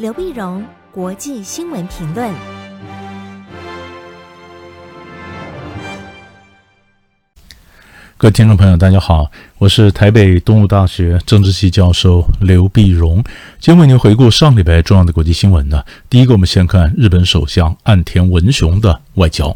[0.00, 2.32] 刘碧荣，国际新闻评论。
[8.16, 13.22] 各位听众朋友，大家好，我是台北东吴大学政治系教授刘碧荣，
[13.58, 15.84] 今天为您回顾上礼拜重要的国际新闻呢。
[16.08, 19.54] 第一个，我们先看日本首相岸田文雄的外交。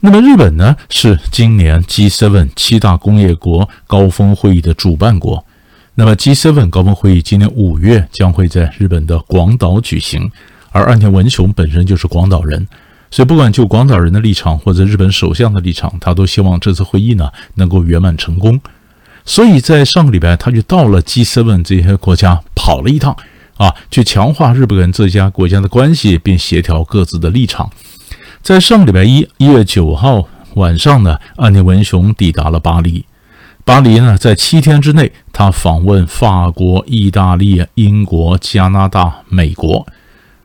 [0.00, 5.46] 那么日本呢，是今年 G7 七大工业国高峰会议的主办国。
[5.94, 10.30] 那么 G7 高峰会议今年五月将会在日本的广岛举行，
[10.70, 12.66] 而岸田文雄本身就是广岛人。
[13.10, 18.60] 所以，不管就广岛人的立场，或者日本首相的立场，他都希望这次会议呢能够圆满成功。
[19.24, 23.16] 所以在上个礼拜，他就到了 G7 这些国家跑了一趟，
[23.56, 27.68] 啊，去强化日本跟这家国家的关系，并协调各自的立场。
[28.42, 33.04] 在上个礼拜一，一月九号晚上呢，岸田文雄抵达了巴黎。
[33.70, 39.86] 巴黎呢，在七天之内，他访问法国、意大利、英国、加拿大、美国。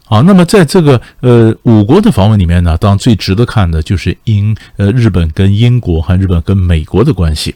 [0.06, 7.56] 好，那么在这个呃五国的访问里面呢，当然最值得看的就是英呃日本跟英国和日本跟美国的关系。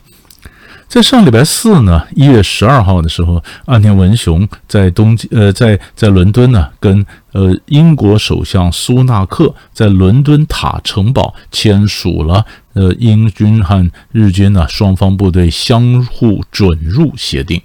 [0.87, 12.43] 在上礼拜四呢，一月十二号的时候，岸田文雄在东京呃在在伦敦呢，跟呃英国首相苏纳克在伦敦塔城堡签署了
[12.79, 17.61] 呃英军和日军呢双方部队相互准入协定。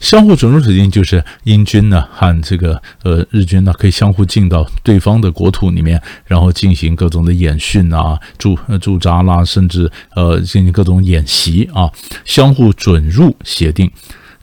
[0.00, 11.90] 相互准入协定就是英军呢和这个呃日军呢可以相互进到对方的国土里面，然后进行各种的演训啊、驻驻扎啦，甚至呃进行各种演习啊。
[12.24, 13.90] 相互准入协定，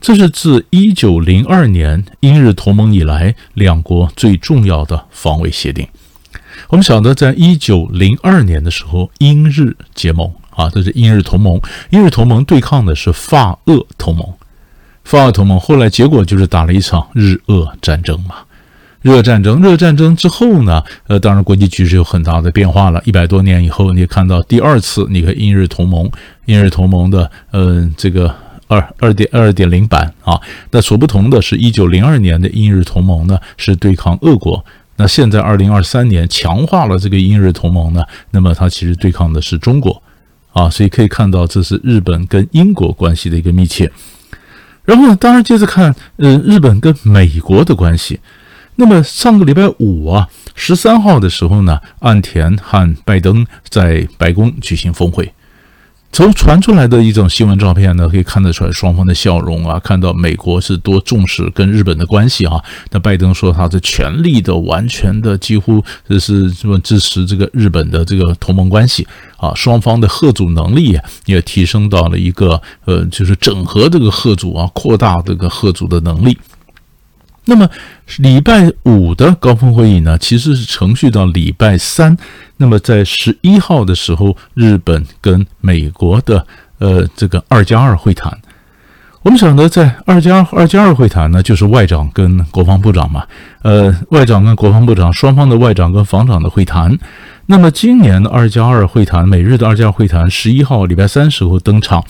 [0.00, 5.86] 这是自一九零二年英日同盟以来两国最重要的防卫协定。
[6.68, 11.60] 我们晓得，在一九零二年的时候，英日结盟啊，这是英日同盟。
[11.90, 14.26] 英日同盟对抗的是法俄同盟。
[15.04, 18.36] 法俄同盟后来结果就是打了一场日俄战争嘛，
[19.00, 23.02] 日俄战争，日俄战争之后呢，呃，当然国际局势有很大的变化了。
[23.04, 26.08] 一百多年以后，你看到第二次，你和英日同盟，
[26.46, 28.32] 英日同盟的，呃，这个
[28.68, 30.40] 二二点二点零版啊，
[30.70, 34.64] 那所不同的是，一九零二年的英日同盟呢是对抗俄国，
[35.02, 40.00] 那现在二零二三年强化了这个英日同盟呢，那么它其实对抗的是中国，
[40.52, 43.90] 啊，所以可以看到这是日本跟英国关系的一个密切。
[44.84, 48.20] 然后呢，当然接着看，呃，日本跟美国的关系。
[48.76, 55.32] 那么上个礼拜五啊，十三号的时候呢，岸田和拜登在白宫举行峰会。
[56.14, 62.62] 从传出来的一种新闻照片呢，可以看得出来双方的笑容啊，看到美国是多重视跟日本的关系啊。
[62.90, 69.08] 那拜登说他是全力的、完全的，几乎就是这么支持这个日本的这个同盟关系
[69.38, 69.54] 啊。
[69.54, 76.36] 双方的吓阻能力也提升到了一个呃，就是整合这个吓阻啊，扩大这个吓阻的能力。
[77.44, 77.68] 那么
[78.18, 82.16] 礼拜五的高峰会议呢，其实是程序到礼拜三。
[82.58, 86.46] 那么在十一号的时候，日本跟美国的
[86.78, 88.38] 呃这个二加二会谈。
[89.22, 93.24] 我们想呢，在二加二加二会谈呢，就是外长跟国防部长嘛，
[93.62, 96.96] 呃，外长跟国防部长双方的外长跟防长的会谈。
[97.46, 102.02] 那么今年的二加二会谈，美日的二加二会谈，十一号礼拜三时候登场，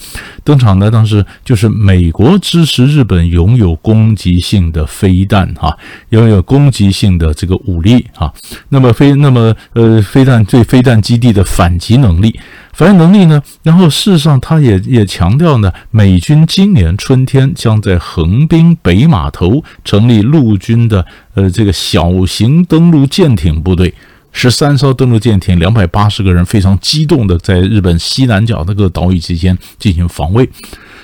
[0.43, 5.75] 登场呢当时就是美国支持日本拥有攻击性的飞弹哈，
[6.09, 8.31] 拥有攻击性的这个武力哈，
[8.69, 12.39] 那么飞那么呃飞弹对飞弹基地的反击能力，
[12.71, 23.93] 反击能力呢，然后事实上他也也强调呢，美军今年春天将在横滨北码头成立陆军的呃这个小型登陆舰艇部队。
[24.33, 30.49] 十三艘登陆舰艇，两百八十个人，非常激动的在日本西南角那个岛屿之间进行防卫。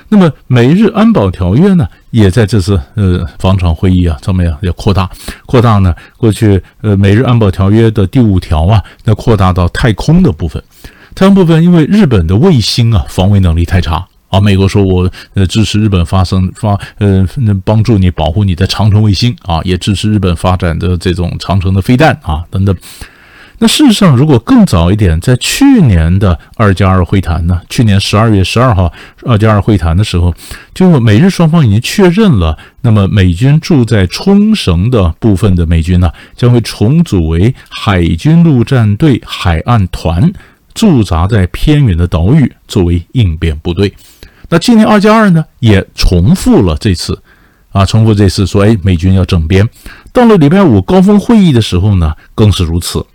[0.09, 5.07] 那么美日安保条约呢，也在这次呃防长会议啊上面要扩大，
[5.45, 10.61] 扩大呢，过去呃美日安保条约的第五条啊，那扩大到太空的部分。
[11.13, 17.23] 太空部分，因为日本的卫星啊防卫能力太差啊，美国说我呃支持日本发生发呃
[17.63, 22.75] 帮助你保护你的长城卫星啊，也支持日本发展的这种长城的飞弹啊等等。
[23.61, 28.91] 那事实上，如果更早一点，在去年的二加二会谈呢，去年十二月十二号
[29.25, 30.33] 二加二会谈的时候，
[30.73, 40.31] 就美日双方已经确认了，那么美军驻在冲绳的部分的美军呢，将会重组为海军陆战队海岸团，
[40.73, 43.93] 驻扎在偏远的岛屿，作为应变部队。
[44.47, 47.21] 那今年二加二呢，也重复了这次，
[47.73, 49.67] 啊，重复这次说，哎，美军要整编。
[50.13, 53.05] 到了礼拜五高峰会议的时候呢，更是如此。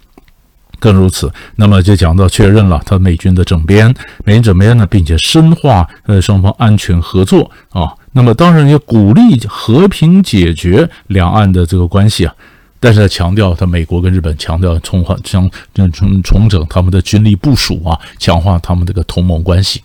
[0.84, 3.86] 更如此，那么就讲到确认了他美军的整编，
[4.22, 7.90] 美军整编呢，并且深化呃双方安全合作啊。
[8.12, 12.34] 那么当然要鼓励和平解决两岸的这个关系啊，
[12.78, 15.50] 但是他强调，他美国跟日本强调重化将
[15.90, 19.80] 重重整他们的军力部署啊，强化他们这个同盟关系。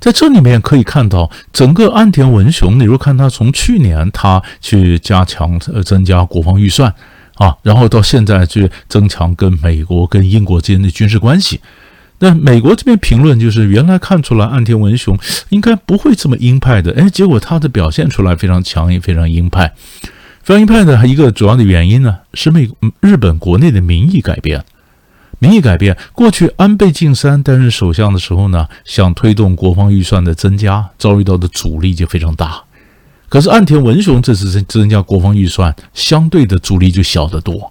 [0.00, 6.92] 在这里面可以看到，整个岸田文雄，你如果看他从去年他去加强呃增加国防预算
[7.34, 11.60] 啊，然后到现在去增强跟美国跟英国之间的军事关系，
[12.20, 19.72] 那美国这边评论就是原来看出来岸田文雄应该不会这么鹰派的，哎，结果他的表现出来非常强硬，非常鹰派。
[20.42, 22.68] 非常鹰派的一个主要的原因呢，是美
[23.00, 24.62] 日本国内的民意改变。
[25.40, 32.62] 民意改变，过去安倍晋三担任首相的时候呢，想推动国防预算的增加，遭遇到的阻力就非常大。
[33.34, 37.68] 可是岸田文雄这次增增加国防预算，相对的阻力就小得多。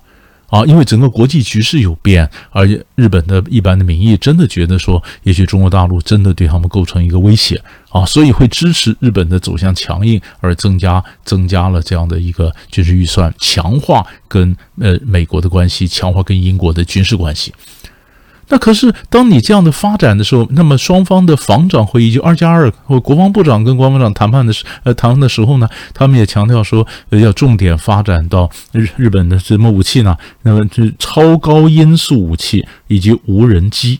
[0.48, 17.54] 啊，因为整个国际局势有变，而且日本的一般的民意真的觉得说，也许中国大陆真的对他们构成一个威胁啊，所以会支持日本的走向强硬，而增加增加了这样的一个军事预算，强化跟呃美国的关系，强化跟英国的军事关系。
[18.54, 30.16] 那可是，当你这样的发展的时候，那么双方的防长会议就二加二或国防部长跟国防部长谈判的时呃谈的时候呢，他们也强调说要重点发展到日日本的什么武器呢？
[30.44, 34.00] 那么就是超高音速武器以及无人机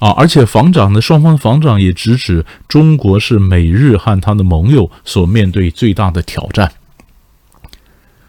[0.00, 6.70] 啊，而且防长的双方防长也直指中国是美日和他的盟友所面对最大的挑战。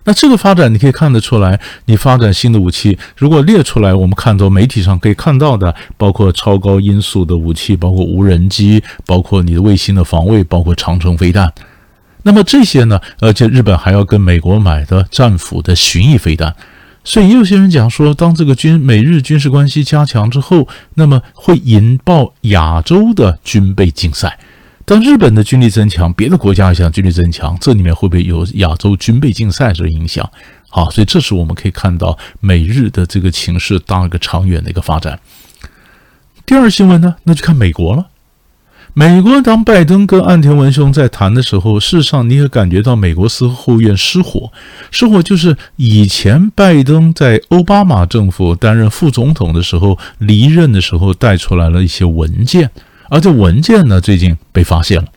[0.06, 11.52] 那这个发展你可以看得出来，你发展新的武器，如果列出来，我们看到媒体上可以看到的，包括超高音速的武器，包括无人机，包括你的卫星的防卫，包括长城飞弹。
[12.24, 16.56] 那么这些呢，而且日本还要跟美国买的战斧的巡弋飞弹。
[17.04, 24.40] 所以也有些人讲说，当这个军美日军事关系加强之后，那么会引爆亚洲的军备竞赛。
[24.86, 30.30] 当日本的军力增强，别的国家也想军力增强，这里面会不会有亚洲军备竞赛这个影响？
[30.70, 35.20] 好，所以这是我们可以看到美日的这个情势当一个长远的一个发展。
[36.46, 38.08] 第二新闻呢，那就看美国了。
[38.94, 44.52] 美国当拜登跟岸田文雄在谈的时候，事实上你也感觉到美国四合院失火，
[44.92, 52.70] 失火就是以前拜登在奥巴马政府担任副总统的时候离任的时候带出来了一些文件。
[53.10, 55.08] 而这文件呢，最近被发现了。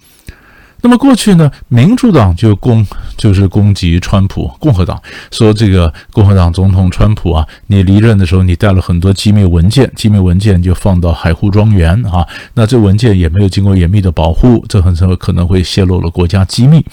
[0.81, 2.87] 那么过去呢，民主党就攻
[3.17, 5.03] 就是攻击川普，共和党
[5.33, 12.25] 说这个共和党总统川普啊，你离任的时候你带了很多机密文件，机密文件就放到海湖庄园啊，
[12.55, 16.85] 那这文件也没有经过严密的保护，这很可能会泄露了国家机密。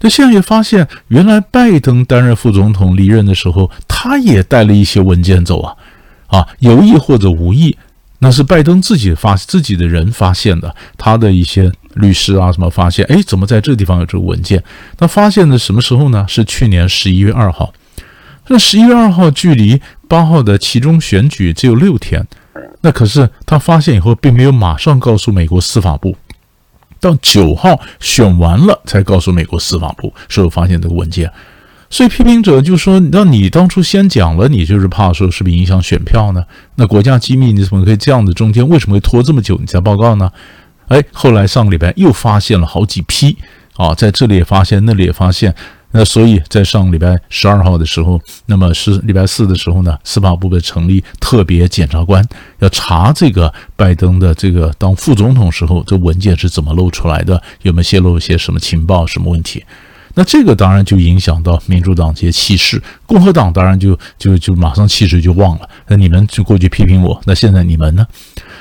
[0.00, 5.76] 那现在也发现，原来拜登担任副总统离任的时候，他也带了一些文件走啊，
[6.26, 7.76] 啊，有意或者无意。
[8.24, 14.62] 那是拜登自己发自己的人发现的，他的一些律师啊什么发现，哎，怎么在这地方有这个文件？
[14.96, 16.24] 他发现的什么时候呢？
[16.28, 17.74] 是去年十一月二号。
[18.46, 22.24] 那十一月二号距离八号的其中选举只有六天，
[22.82, 26.16] 那可是他发现以后，并没有马上告诉美国司法部，
[27.00, 31.28] 到九号选完了才告诉美国司法部，说发现这个文件。
[31.92, 36.42] 所以批评者就说：“那你当初先讲了，你就是怕说是不是影响选票呢？
[36.76, 38.32] 那国家机密你怎么可以这样子？
[38.32, 40.32] 中间为什么会拖这么久你才报告呢？
[40.88, 43.36] 哎，后来上个礼拜又发现了好几批
[43.76, 45.54] 啊，在这里也发现，那里也发现。
[45.90, 52.26] 那所以在上个礼拜十二号的时候，那么是礼拜四的时候呢，司法部被成立特别检察官，
[52.60, 59.62] 要查这个拜登的这个当副总统时候这文件是怎么露出来的，有没有泄露一些什么情报，什么问题？”
[60.14, 65.68] 那这个当然就影响到民主党这些气势，共和党当然就就就马上气势就旺了。
[65.88, 68.06] 那你们就过去批评我，那现在你们呢？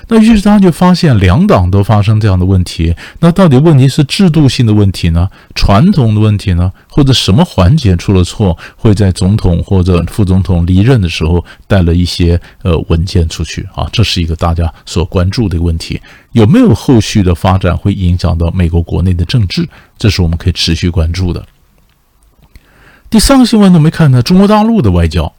[0.07, 2.95] 那于是他就发现两党都发生这样的问题。
[3.19, 5.29] 那到底问题是制度性的问题呢？
[5.55, 6.71] 传统的问题呢？
[6.89, 13.87] 或者什么环节出了错，会在总统或者副总统离任的时候带了一些呃文件出去啊？
[13.91, 16.01] 这是一个大家所关注的一个问题。
[16.33, 19.67] 有没有后续的发展会影响到美国国内的政治？
[19.97, 21.45] 这是我们可以持续关注的。
[23.09, 25.33] 第三个新闻呢，我们看到中国大陆的外交。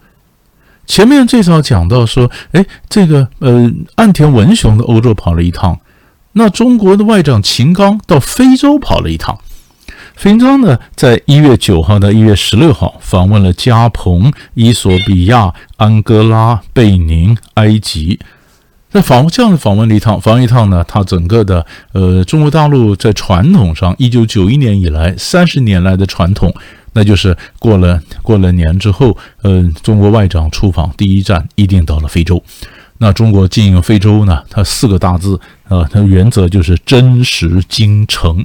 [0.92, 5.80] 前面最早讲到说，哎，这个呃，岸田文雄的欧洲跑了一趟，
[6.32, 9.38] 那中国的外长秦刚到非洲跑了一趟。
[10.18, 18.20] 秦刚呢，在一月九号到一月十六号访问了加蓬、伊索比亚、安哥拉、贝宁、埃及。
[18.92, 26.54] 那访这样的访问了一趟，访问一趟呢，他整个的呃，中国大陆在传统上，一九九一年以来三十年来的传统，
[26.92, 32.42] 那就是过了过了年之后，呃，中国外长出访第一站一定到了非洲。
[32.98, 38.44] 那中国经营非洲呢，它四个大字啊，它原则就是真实、精诚。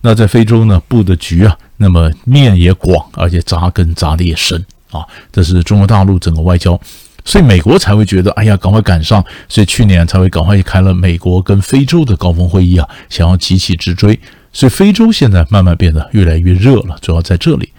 [0.00, 5.04] 那在非洲呢，布的局啊，那么面也广，而且扎根扎的也深啊。
[5.32, 6.80] 这是中国大陆整个外交，
[7.28, 14.18] 所以美国才会觉得，哎呀，赶快赶上，所以去年才会赶快开了美国跟非洲的高峰会议啊，想要急起直追。
[14.50, 17.70] 所以非洲现在慢慢变得越来越热了，主要在这里。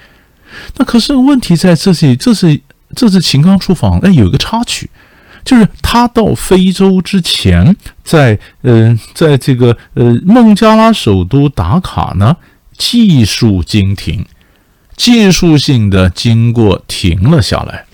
[0.77, 2.62] 那可是问题在这些，这是
[2.96, 4.88] 这次秦刚出访，哎，有一个插曲。
[5.44, 12.38] 就是他到非洲之前，在呃，在这个呃孟加拉首都打卡呢，
[12.77, 14.24] 技术经停，
[14.96, 17.86] 技术性的经过停了下来，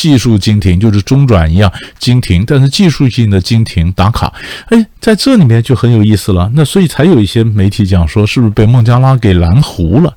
[0.00, 4.32] 技术经停就是中转一样经停，但是技术性的经停打卡，
[4.70, 6.50] 哎，在这里面就很有意思了。
[6.54, 10.14] 那所以才有一些媒体讲说，是不是被孟加拉给拦糊了？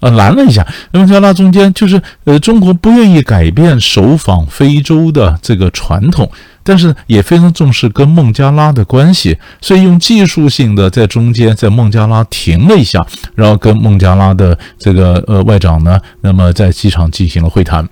[0.00, 6.30] 呃，拦了一下，孟加拉中间就是，呃，中国不愿意改变首访非洲的这个传统，
[6.62, 17.86] 但是也非常重视跟孟加拉的关系，所以用技术性的在中间在孟加拉停了一下，然后跟孟加拉的这个呃外长呢，那么在机场进行了会谈。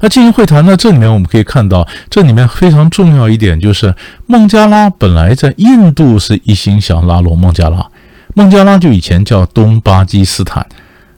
[0.00, 3.94] 那进行会谈呢，这里面我们可以看到，这里面非常重要一点就是，
[4.26, 7.86] 孟加拉本来在印度是一心想拉拢孟加拉，
[8.34, 10.66] 孟加拉就以前叫东巴基斯坦。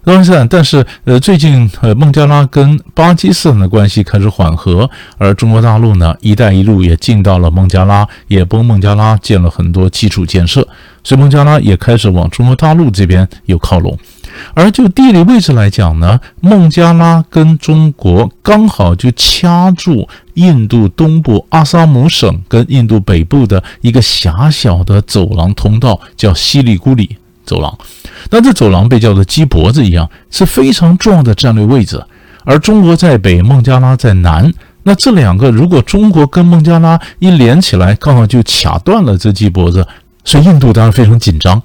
[0.04, 10.66] 当然，但是呃，最近呃，孟加拉跟巴基斯坦的关系开始缓和，而中国大陆呢，“一带一路”也进到了孟加拉，也帮孟加拉建了很多基础建设，
[11.04, 13.98] 所以孟加拉也开始往中国大陆这边有靠拢。
[14.54, 27.16] 而就地理位置来讲呢，孟加拉跟中国刚好就掐住印度东部阿萨姆省跟印度北部的一个狭小的走廊通道，叫西里古里。
[27.44, 27.78] 走廊，
[28.30, 31.98] 那这走廊被叫做鸡脖子一样，是非常重要的战略位置。
[32.44, 34.52] 而中国在北，孟加拉在南，
[34.82, 39.86] 那这两个如果中国跟孟加拉一连起来，刚好就卡断了这鸡脖子，
[40.24, 41.58] 所以印度当然非常紧张。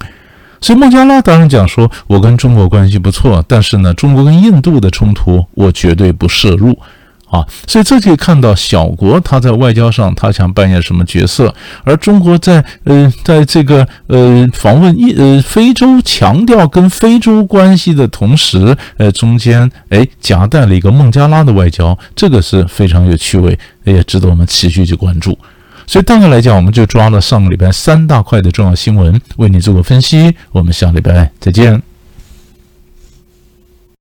[0.64, 6.78] 所以孟加拉当然讲说，我跟中国关系不错，但是呢，中国跟印度的冲突我绝对不涉入。
[7.28, 25.36] 啊，所以这可以看到，小国他在外交上他想扮演什么角色，而中国在呃，在这个呃访问一呃非洲，强调跟非洲关系的同时，呃中间哎夹带了一个孟加拉的外交，这个是非常有趣味，也值得我们持续去关注。
[25.86, 30.34] 所以大概来讲，我们就抓了上个礼拜三大块的重要新闻，为你做个分析。
[30.52, 31.93] 我们下礼拜再见。